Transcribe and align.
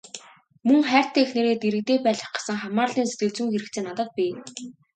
Мөн 0.67 0.81
хайртай 0.89 1.23
эхнэрээ 1.25 1.55
дэргэдээ 1.59 1.99
байлгах 2.03 2.33
гэсэн 2.35 2.57
хамаарлын 2.61 3.07
сэтгэлзүйн 3.09 3.51
хэрэгцээ 3.51 3.83
надад 3.83 4.09
бий. 4.17 4.31